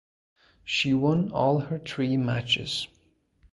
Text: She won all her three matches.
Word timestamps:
She 0.63 0.95
won 0.95 1.29
all 1.31 1.59
her 1.59 1.77
three 1.77 2.17
matches. 2.17 2.87